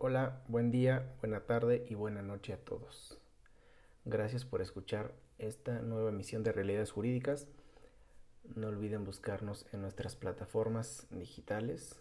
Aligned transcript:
Hola, 0.00 0.44
buen 0.46 0.70
día, 0.70 1.12
buena 1.18 1.40
tarde 1.40 1.84
y 1.88 1.96
buena 1.96 2.22
noche 2.22 2.52
a 2.52 2.56
todos. 2.56 3.18
Gracias 4.04 4.44
por 4.44 4.62
escuchar 4.62 5.12
esta 5.38 5.80
nueva 5.80 6.10
emisión 6.10 6.44
de 6.44 6.52
Realidades 6.52 6.92
Jurídicas. 6.92 7.48
No 8.54 8.68
olviden 8.68 9.02
buscarnos 9.04 9.66
en 9.72 9.80
nuestras 9.80 10.14
plataformas 10.14 11.08
digitales, 11.10 12.00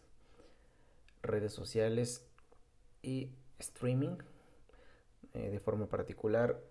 redes 1.23 1.54
sociales 1.54 2.23
y 3.02 3.31
streaming, 3.57 4.17
eh, 5.34 5.50
de 5.50 5.59
forma 5.59 5.88
particular 5.88 6.61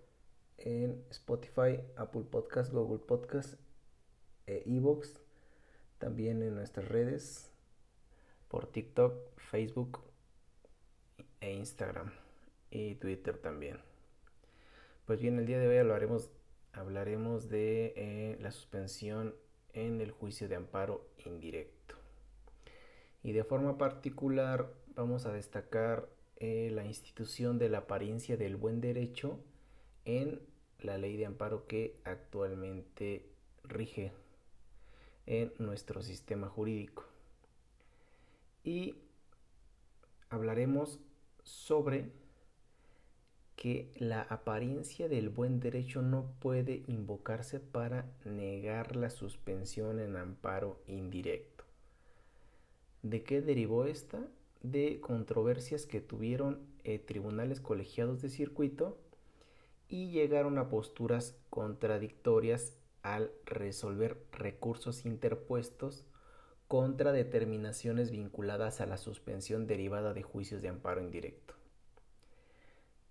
en 0.57 1.03
Spotify, 1.09 1.81
Apple 1.97 2.23
Podcast, 2.23 2.71
Google 2.71 2.99
Podcast 2.99 3.55
e 4.45 4.63
Evox, 4.65 5.19
también 5.97 6.41
en 6.41 6.55
nuestras 6.55 6.87
redes 6.87 7.51
por 8.47 8.67
TikTok, 8.67 9.13
Facebook 9.35 10.06
e 11.47 11.53
Instagram 11.53 12.11
y 12.69 12.95
Twitter 12.95 13.37
también. 13.37 13.79
Pues 15.05 15.21
bien, 15.21 15.39
el 15.39 15.45
día 15.45 15.59
de 15.59 15.67
hoy 15.67 15.77
hablaremos, 15.77 17.49
de 17.49 17.93
eh, 17.95 18.37
la 18.41 18.51
suspensión 18.51 19.33
en 19.73 20.01
el 20.01 20.11
juicio 20.11 20.49
de 20.49 20.55
amparo 20.55 21.07
indirecto. 21.25 21.95
Y 23.23 23.31
de 23.31 23.45
forma 23.45 23.77
particular 23.77 24.73
vamos 24.95 25.25
a 25.25 25.31
destacar 25.31 26.09
eh, 26.35 26.69
la 26.73 26.85
institución 26.85 27.57
de 27.57 27.69
la 27.69 27.79
apariencia 27.79 28.35
del 28.35 28.57
buen 28.57 28.81
derecho 28.81 29.39
en 30.05 30.41
la 30.79 30.97
ley 30.97 31.15
de 31.15 31.25
amparo 31.25 31.65
que 31.67 31.99
actualmente 32.03 33.25
rige 33.63 34.11
en 35.25 35.53
nuestro 35.57 36.01
sistema 36.01 36.49
jurídico. 36.49 37.05
Y 38.63 38.95
hablaremos 40.29 40.99
sobre 41.47 42.11
que 43.55 43.89
la 43.95 44.21
apariencia 44.21 45.07
del 45.07 45.29
buen 45.29 45.59
derecho 45.59 46.01
no 46.01 46.29
puede 46.39 46.83
invocarse 46.87 47.59
para 47.59 48.05
negar 48.25 48.95
la 48.95 49.09
suspensión 49.09 49.99
en 49.99 50.17
amparo 50.17 50.79
indirecto. 50.87 51.63
¿De 53.01 53.23
qué 53.23 53.41
derivó 53.41 53.85
esta? 53.85 54.19
De 54.61 54.99
controversias 54.99 55.85
que 55.85 56.01
tuvieron 56.01 56.59
eh, 56.83 56.99
tribunales 56.99 57.61
colegiados 57.61 58.21
de 58.21 58.29
circuito 58.29 58.97
y 59.87 60.11
llegaron 60.11 60.57
a 60.57 60.67
posturas 60.67 61.35
contradictorias 61.49 62.77
al 63.01 63.31
resolver 63.45 64.21
recursos 64.33 65.05
interpuestos 65.05 66.05
contra 66.67 67.11
determinaciones 67.11 68.11
vinculadas 68.11 68.81
a 68.81 68.85
la 68.85 68.97
suspensión 68.97 69.67
derivada 69.67 70.13
de 70.13 70.23
juicios 70.23 70.61
de 70.61 70.69
amparo 70.69 71.01
indirecto. 71.01 71.53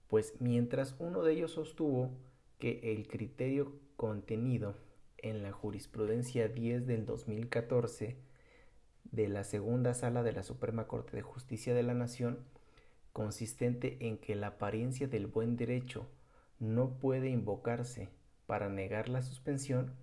Pues 0.08 0.34
mientras 0.40 0.94
uno 0.98 1.22
de 1.22 1.32
ellos 1.32 1.52
sostuvo 1.52 2.10
que 2.58 2.92
el 2.92 3.08
criterio 3.08 3.72
contenido 3.96 4.74
en 5.18 5.42
la 5.42 5.52
jurisprudencia 5.52 6.48
10 6.48 6.86
del 6.86 7.06
2014 7.06 8.16
de 9.04 9.28
la 9.28 9.44
segunda 9.44 9.94
sala 9.94 10.22
de 10.22 10.32
la 10.32 10.42
Suprema 10.42 10.86
Corte 10.86 11.16
de 11.16 11.22
Justicia 11.22 11.74
de 11.74 11.82
la 11.82 11.94
Nación, 11.94 12.38
consistente 13.12 13.96
en 14.00 14.18
que 14.18 14.34
la 14.34 14.48
apariencia 14.48 15.08
del 15.08 15.26
buen 15.26 15.56
derecho 15.56 16.06
no 16.58 16.98
puede 16.98 17.30
invocarse 17.30 18.10
para 18.46 18.68
negar 18.68 19.08
la 19.08 19.22
suspensión, 19.22 19.94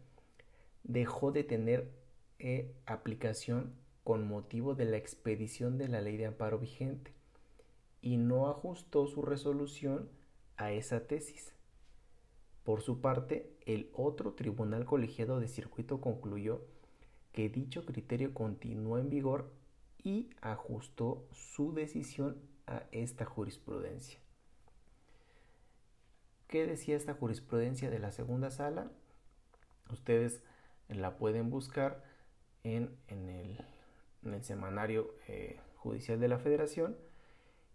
dejó 0.83 1.31
de 1.31 1.43
tener 1.43 2.02
eh, 2.45 2.75
aplicación 2.85 3.73
con 4.03 4.27
motivo 4.27 4.75
de 4.75 4.83
la 4.83 4.97
expedición 4.97 5.77
de 5.77 5.87
la 5.87 6.01
ley 6.01 6.17
de 6.17 6.25
amparo 6.25 6.59
vigente 6.59 7.13
y 8.01 8.17
no 8.17 8.49
ajustó 8.49 9.07
su 9.07 9.21
resolución 9.21 10.09
a 10.57 10.73
esa 10.73 11.07
tesis. 11.07 11.53
Por 12.65 12.81
su 12.81 12.99
parte, 12.99 13.49
el 13.65 13.89
otro 13.93 14.33
tribunal 14.33 14.83
colegiado 14.83 15.39
de 15.39 15.47
circuito 15.47 16.01
concluyó 16.01 16.65
que 17.31 17.47
dicho 17.47 17.85
criterio 17.85 18.33
continuó 18.33 18.97
en 18.97 19.09
vigor 19.09 19.53
y 20.03 20.29
ajustó 20.41 21.25
su 21.31 21.73
decisión 21.73 22.41
a 22.67 22.83
esta 22.91 23.23
jurisprudencia. 23.23 24.19
¿Qué 26.47 26.67
decía 26.67 26.97
esta 26.97 27.13
jurisprudencia 27.13 27.89
de 27.89 27.99
la 27.99 28.11
segunda 28.11 28.51
sala? 28.51 28.91
Ustedes 29.89 30.43
la 30.89 31.15
pueden 31.15 31.49
buscar 31.49 32.11
en, 32.63 32.97
el, 33.07 33.59
semanario 34.41 35.13
eh, 35.27 35.59
judicial 35.75 36.19
de 36.19 36.27
la 36.27 36.39
federación 36.39 36.97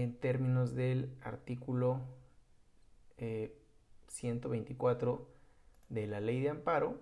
en 0.02 0.16
términos 0.16 0.74
del 0.74 1.16
artículo 1.22 2.02
124 4.08 5.14
eh, 5.14 5.94
de 5.94 6.08
la 6.08 6.20
ley 6.20 6.42
de 6.42 6.50
amparo. 6.50 7.00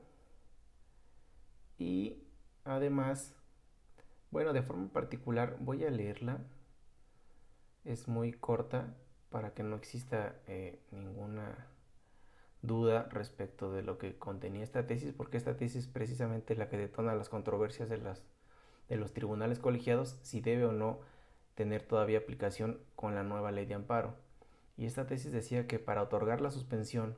Y 1.77 2.21
además, 2.65 3.33
bueno, 4.29 4.51
de 4.51 4.61
forma 4.61 4.89
particular 4.91 5.55
voy 5.61 5.85
a 5.85 5.89
leerla, 5.89 6.39
es 7.85 8.09
muy 8.09 8.33
corta 8.33 8.93
para 9.29 9.53
que 9.53 9.63
no 9.63 9.77
exista 9.77 10.35
ninguna 10.91 11.67
duda 12.61 13.07
respecto 13.09 13.71
de 13.71 13.83
lo 13.83 13.97
que 13.97 14.19
contenía 14.19 14.63
esta 14.63 14.85
tesis, 14.85 15.13
porque 15.13 15.37
esta 15.37 15.55
tesis 15.55 15.85
es 15.85 15.87
precisamente 15.87 16.55
la 16.55 16.67
que 16.67 16.77
detona 16.77 17.15
las 17.15 17.29
controversias 17.29 17.87
de, 17.89 17.97
las, 17.99 18.21
de 18.89 18.97
los 18.97 19.13
tribunales 19.13 19.59
colegiados 19.59 20.19
si 20.21 20.41
debe 20.41 20.65
o 20.65 20.73
no 20.73 20.99
tener 21.55 21.83
todavía 21.83 22.19
aplicación 22.19 22.79
con 22.95 23.15
la 23.15 23.23
nueva 23.23 23.51
ley 23.51 23.65
de 23.65 23.73
amparo. 23.73 24.15
Y 24.77 24.85
esta 24.85 25.07
tesis 25.07 25.31
decía 25.31 25.67
que 25.67 25.79
para 25.79 26.01
otorgar 26.01 26.41
la 26.41 26.51
suspensión, 26.51 27.17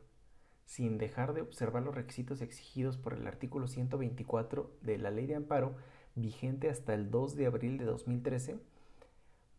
sin 0.66 0.98
dejar 0.98 1.34
de 1.34 1.42
observar 1.42 1.84
los 1.84 1.96
requisitos 1.96 2.42
exigidos 2.42 2.98
por 2.98 3.14
el 3.14 3.28
artículo 3.28 3.68
124 3.68 4.72
de 4.82 4.98
la 4.98 5.12
ley 5.12 5.28
de 5.28 5.36
amparo, 5.36 5.76
vigente 6.16 6.70
hasta 6.70 6.94
el 6.94 7.12
2 7.12 7.36
de 7.36 7.46
abril 7.46 7.78
de 7.78 7.86
2013, 7.86 8.60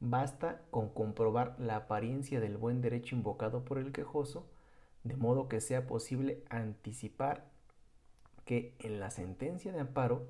basta 0.00 0.62
con 0.70 0.88
comprobar 0.88 1.56
la 1.58 1.76
apariencia 1.76 2.40
del 2.40 2.56
buen 2.56 2.80
derecho 2.80 3.14
invocado 3.14 3.64
por 3.64 3.78
el 3.78 3.92
quejoso 3.92 4.46
de 5.04 5.16
modo 5.16 5.48
que 5.48 5.60
sea 5.60 5.86
posible 5.86 6.42
anticipar 6.48 7.44
que 8.44 8.74
en 8.78 9.00
la 9.00 9.10
sentencia 9.10 9.72
de 9.72 9.80
amparo 9.80 10.26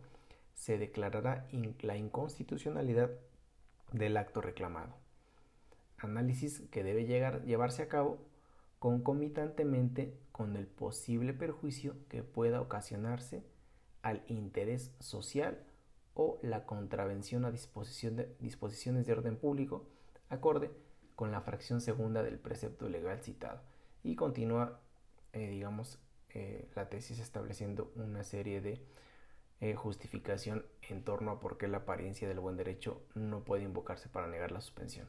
se 0.55 0.79
declarará 0.79 1.47
la 1.81 1.97
inconstitucionalidad 1.97 3.11
del 3.93 4.17
acto 4.17 4.41
reclamado. 4.41 4.95
Análisis 5.99 6.63
que 6.71 6.83
debe 6.83 7.07
llegar, 7.07 7.45
llevarse 7.45 7.83
a 7.83 7.89
cabo 7.89 8.19
concomitantemente 8.79 10.15
con 10.33 10.57
el 10.57 10.67
posible 10.67 11.33
perjuicio 11.33 11.95
que 12.09 12.23
pueda 12.23 12.61
ocasionarse 12.61 13.43
al 14.03 14.23
interés 14.29 14.93
social 15.01 15.59
o 16.15 16.39
la 16.43 16.67
contravención 16.67 17.45
a 17.45 17.51
disposiciones 17.51 19.07
de 19.07 19.13
orden 19.13 19.37
público 19.37 19.87
acorde 20.29 20.71
con 21.17 21.31
la 21.31 21.41
fracción 21.41 21.81
segunda 21.81 22.23
del 22.23 22.39
precepto 22.39 22.89
legal 22.89 23.21
citado 23.23 23.61
y 24.03 24.17
continúa, 24.17 24.81
eh, 25.33 25.49
digamos, 25.49 25.99
eh, 26.31 26.69
la 26.75 26.89
tesis 26.89 27.21
estableciendo 27.21 27.93
una 27.97 28.23
serie 28.23 28.61
de 28.61 28.81
eh, 29.61 29.75
justificación 29.75 30.65
en 30.89 31.03
torno 31.03 31.31
a 31.31 31.41
por 31.41 31.59
qué 31.59 31.69
la 31.69 31.79
apariencia 31.79 32.29
del 32.29 32.41
buen 32.41 32.57
derecho 32.57 33.01
no 33.15 33.41
puede 33.45 33.63
invocarse 33.63 34.09
para 34.09 34.27
negar 34.27 34.53
la 34.53 34.61
suspensión. 34.61 35.07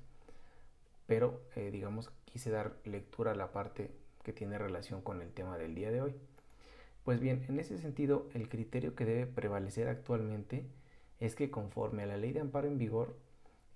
Pero, 1.07 1.39
digamos, 1.55 2.09
quise 2.25 2.49
dar 2.49 2.77
lectura 2.83 3.33
a 3.33 3.35
la 3.35 3.51
parte 3.51 3.91
que 4.23 4.33
tiene 4.33 4.57
relación 4.57 5.01
con 5.01 5.21
el 5.21 5.31
tema 5.31 5.57
del 5.57 5.75
día 5.75 5.91
de 5.91 6.01
hoy. 6.01 6.15
Pues 7.03 7.19
bien, 7.19 7.45
en 7.47 7.59
ese 7.59 7.77
sentido, 7.77 8.27
el 8.33 8.49
criterio 8.49 8.95
que 8.95 9.05
debe 9.05 9.27
prevalecer 9.27 9.87
actualmente 9.87 10.65
es 11.19 11.35
que 11.35 11.51
conforme 11.51 12.03
a 12.03 12.07
la 12.07 12.17
ley 12.17 12.33
de 12.33 12.39
amparo 12.39 12.67
en 12.67 12.79
vigor, 12.79 13.15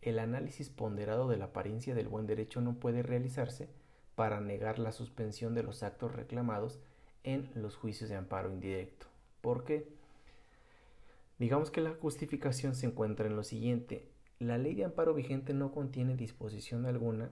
el 0.02 0.18
análisis 0.18 0.70
ponderado 0.70 1.28
de 1.28 1.38
la 1.38 1.46
apariencia 1.46 1.94
del 1.94 2.08
buen 2.08 2.26
derecho 2.26 2.62
no 2.62 2.80
puede 2.80 3.04
realizarse 3.04 3.70
para 4.16 4.42
negar 4.42 4.80
la 4.80 4.92
suspensión 4.92 5.54
de 5.54 5.64
los 5.64 5.84
actos 5.84 6.14
reclamados 6.14 6.80
en 7.24 7.50
los 7.54 7.76
juicios 7.76 8.10
de 8.10 8.16
amparo 8.16 8.52
indirecto. 8.52 9.06
¿Por 9.42 9.64
qué? 9.64 9.88
Digamos 11.40 11.72
que 11.72 11.80
la 11.80 11.94
justificación 11.94 12.76
se 12.76 12.86
encuentra 12.86 13.26
en 13.26 13.38
lo 13.38 13.44
siguiente. 13.44 14.10
La 14.40 14.58
ley 14.58 14.76
de 14.76 14.84
amparo 14.84 15.14
vigente 15.14 15.54
no 15.54 15.72
contiene 15.72 16.18
disposición 16.18 16.86
alguna 16.86 17.32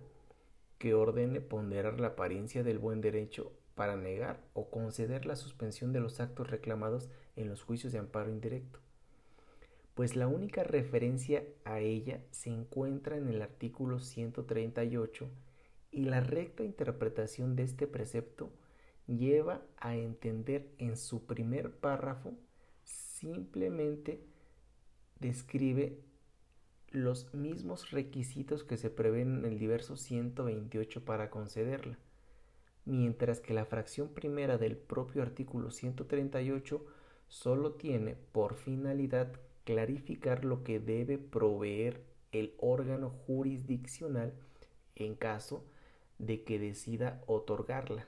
que 0.77 0.93
ordene 0.93 1.41
ponderar 1.41 1.99
la 1.99 2.09
apariencia 2.09 2.63
del 2.63 2.79
buen 2.79 3.01
derecho 3.01 3.51
para 3.75 3.97
negar 3.97 4.39
o 4.53 4.69
conceder 4.69 5.25
la 5.25 5.35
suspensión 5.35 5.91
de 5.91 5.99
los 5.99 6.19
actos 6.19 6.49
reclamados 6.49 7.09
en 7.35 7.49
los 7.49 7.63
juicios 7.63 7.91
de 7.93 7.99
amparo 7.99 8.31
indirecto, 8.31 8.79
pues 9.93 10.15
la 10.15 10.27
única 10.27 10.63
referencia 10.63 11.43
a 11.65 11.79
ella 11.79 12.21
se 12.31 12.49
encuentra 12.49 13.17
en 13.17 13.27
el 13.27 13.41
artículo 13.41 13.99
138 13.99 15.29
y 15.91 16.05
la 16.05 16.21
recta 16.21 16.63
interpretación 16.63 17.55
de 17.55 17.63
este 17.63 17.87
precepto 17.87 18.51
lleva 19.05 19.61
a 19.77 19.95
entender 19.95 20.69
en 20.77 20.97
su 20.97 21.25
primer 21.25 21.71
párrafo 21.71 22.33
simplemente 23.19 24.21
describe 25.19 25.97
los 26.91 27.33
mismos 27.33 27.91
requisitos 27.91 28.63
que 28.63 28.77
se 28.77 28.89
prevén 28.89 29.39
en 29.39 29.45
el 29.45 29.59
diverso 29.59 29.97
128 29.97 31.03
para 31.03 31.29
concederla, 31.29 31.97
mientras 32.85 33.39
que 33.39 33.53
la 33.53 33.65
fracción 33.65 34.09
primera 34.09 34.57
del 34.57 34.77
propio 34.77 35.21
artículo 35.21 35.71
138 35.71 36.85
solo 37.27 37.73
tiene 37.73 38.15
por 38.31 38.55
finalidad 38.55 39.33
clarificar 39.65 40.45
lo 40.45 40.63
que 40.63 40.79
debe 40.79 41.17
proveer 41.17 42.03
el 42.31 42.53
órgano 42.59 43.09
jurisdiccional 43.09 44.33
en 44.95 45.15
caso 45.15 45.65
de 46.19 46.43
que 46.43 46.59
decida 46.59 47.21
otorgarla, 47.27 48.07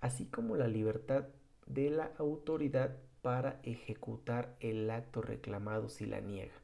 así 0.00 0.26
como 0.26 0.56
la 0.56 0.68
libertad 0.68 1.28
de 1.66 1.90
la 1.90 2.12
autoridad 2.18 2.96
para 3.22 3.60
ejecutar 3.62 4.56
el 4.60 4.90
acto 4.90 5.22
reclamado 5.22 5.88
si 5.88 6.06
la 6.06 6.20
niega. 6.20 6.54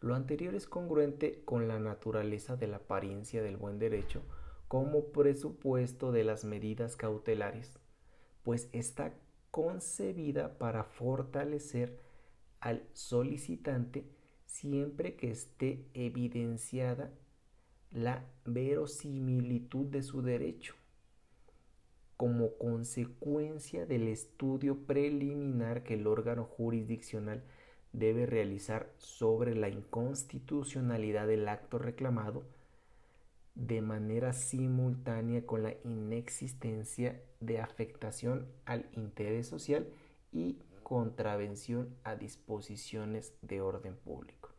Lo 0.00 0.14
anterior 0.14 0.54
es 0.54 0.66
congruente 0.66 1.42
con 1.44 1.68
la 1.68 1.78
naturaleza 1.78 2.56
de 2.56 2.66
la 2.68 2.76
apariencia 2.76 3.42
del 3.42 3.56
buen 3.56 3.78
derecho 3.78 4.22
como 4.68 5.12
presupuesto 5.12 6.12
de 6.12 6.24
las 6.24 6.44
medidas 6.44 6.96
cautelares, 6.96 7.78
pues 8.42 8.68
está 8.72 9.14
concebida 9.50 10.58
para 10.58 10.84
fortalecer 10.84 12.00
al 12.60 12.82
solicitante 12.92 14.04
siempre 14.46 15.16
que 15.16 15.30
esté 15.30 15.86
evidenciada 15.94 17.12
la 17.92 18.24
verosimilitud 18.44 19.86
de 19.86 20.02
su 20.02 20.22
derecho 20.22 20.74
como 22.16 22.56
consecuencia 22.56 23.86
del 23.86 24.08
estudio 24.08 24.78
preliminar 24.86 25.82
que 25.82 25.94
el 25.94 26.06
órgano 26.06 26.44
jurisdiccional 26.44 27.42
debe 27.92 28.26
realizar 28.26 28.92
sobre 28.98 29.54
la 29.54 29.68
inconstitucionalidad 29.68 31.26
del 31.26 31.48
acto 31.48 31.78
reclamado 31.78 32.44
de 33.54 33.80
manera 33.80 34.32
simultánea 34.32 35.46
con 35.46 35.62
la 35.62 35.74
inexistencia 35.84 37.20
de 37.40 37.60
afectación 37.60 38.48
al 38.64 38.86
interés 38.96 39.46
social 39.46 39.86
y 40.32 40.58
contravención 40.82 41.96
a 42.02 42.16
disposiciones 42.16 43.32
de 43.42 43.60
orden 43.60 43.96
público. 43.96 44.50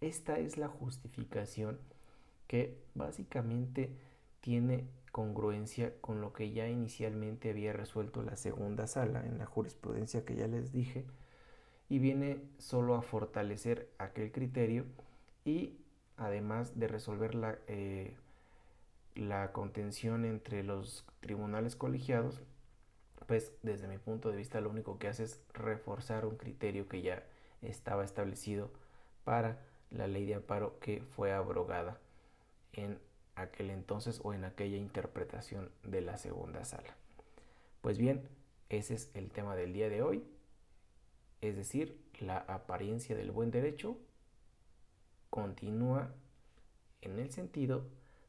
Esta 0.00 0.38
es 0.38 0.56
la 0.56 0.68
justificación 0.68 1.78
que 2.46 2.78
básicamente 2.94 3.90
tiene 4.40 4.86
congruencia 5.14 5.92
con 6.00 6.20
lo 6.20 6.32
que 6.32 6.50
ya 6.50 6.68
inicialmente 6.68 7.50
había 7.50 7.72
resuelto 7.72 8.24
la 8.24 8.34
segunda 8.34 8.88
sala 8.88 9.24
en 9.24 9.38
la 9.38 9.46
jurisprudencia 9.46 10.24
que 10.24 10.34
ya 10.34 10.48
les 10.48 10.72
dije 10.72 11.04
y 11.88 12.00
viene 12.00 12.42
solo 12.58 12.96
a 12.96 13.02
fortalecer 13.02 13.88
aquel 13.98 14.32
criterio 14.32 14.86
y 15.44 15.78
además 16.16 16.80
de 16.80 16.88
resolver 16.88 17.36
la, 17.36 17.56
eh, 17.68 18.16
la 19.14 19.52
contención 19.52 20.24
entre 20.24 20.64
los 20.64 21.06
tribunales 21.20 21.76
colegiados 21.76 22.42
pues 23.28 23.52
desde 23.62 23.86
mi 23.86 23.98
punto 23.98 24.32
de 24.32 24.36
vista 24.36 24.60
lo 24.60 24.68
único 24.68 24.98
que 24.98 25.06
hace 25.06 25.22
es 25.22 25.40
reforzar 25.52 26.26
un 26.26 26.36
criterio 26.36 26.88
que 26.88 27.02
ya 27.02 27.22
estaba 27.62 28.04
establecido 28.04 28.68
para 29.22 29.60
la 29.92 30.08
ley 30.08 30.26
de 30.26 30.34
amparo 30.34 30.80
que 30.80 31.02
fue 31.02 31.32
abrogada 31.32 32.00
en 32.72 32.98
aquel 33.36 33.70
entonces 33.70 34.20
o 34.22 34.34
en 34.34 34.44
aquella 34.44 34.76
interpretación 34.76 35.70
de 35.82 36.00
la 36.00 36.16
segunda 36.16 36.64
sala. 36.64 36.96
Pues 37.80 37.98
bien, 37.98 38.28
ese 38.68 38.94
es 38.94 39.10
el 39.14 39.30
tema 39.30 39.56
del 39.56 39.72
día 39.72 39.88
de 39.88 40.02
hoy, 40.02 40.24
es 41.40 41.56
decir, 41.56 42.00
la 42.20 42.38
apariencia 42.38 43.16
del 43.16 43.30
buen 43.30 43.50
derecho 43.50 43.98
continúa 45.30 46.14
en 47.02 47.18
el 47.18 47.30
sentido 47.30 47.84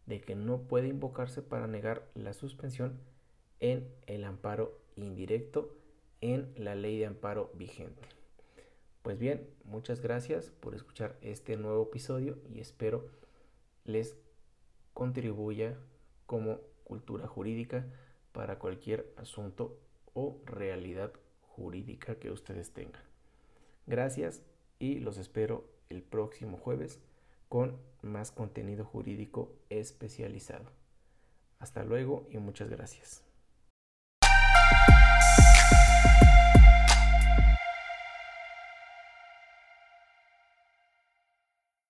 de 0.05 0.21
que 0.21 0.35
no 0.35 0.63
puede 0.63 0.87
invocarse 0.87 1.41
para 1.41 1.67
negar 1.67 2.09
la 2.13 2.33
suspensión 2.33 2.99
en 3.59 3.87
el 4.07 4.23
amparo 4.23 4.77
indirecto 4.95 5.75
en 6.21 6.51
la 6.57 6.75
ley 6.75 6.97
de 6.97 7.05
amparo 7.05 7.51
vigente. 7.53 8.01
Pues 9.01 9.19
bien, 9.19 9.47
muchas 9.63 10.01
gracias 10.01 10.49
por 10.49 10.73
escuchar 10.75 11.15
este 11.21 11.57
nuevo 11.57 11.83
episodio 11.83 12.37
y 12.49 12.59
espero 12.59 13.07
les 13.83 14.15
contribuya 14.95 15.77
como 16.25 16.61
cultura 16.85 17.27
jurídica 17.27 17.85
para 18.31 18.57
cualquier 18.57 19.13
asunto 19.17 19.77
o 20.13 20.39
realidad 20.45 21.11
jurídica 21.41 22.15
que 22.15 22.31
ustedes 22.31 22.71
tengan. 22.71 23.03
Gracias 23.85 24.41
y 24.79 24.99
los 24.99 25.17
espero 25.17 25.69
el 25.89 26.01
próximo 26.01 26.57
jueves 26.57 26.99
con 27.49 27.77
más 28.01 28.31
contenido 28.31 28.85
jurídico 28.85 29.51
especializado. 29.69 30.71
Hasta 31.59 31.83
luego 31.83 32.25
y 32.31 32.37
muchas 32.37 32.69
gracias. 32.69 33.24